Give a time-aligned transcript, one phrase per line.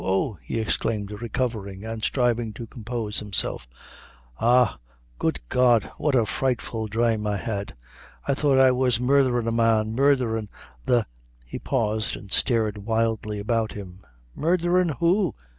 [0.03, 3.67] Oh," he exclaimed, recovering, and striving to compose himself,
[4.33, 4.79] "ha
[5.19, 5.91] Good God!
[5.99, 7.75] what a frightful drame I had.
[8.27, 10.49] I thought I was murdherin' a man; murdherin'
[10.85, 11.05] the"
[11.45, 14.03] he paused, and stared wildly about him.
[14.35, 15.35] "Murdherin' who?"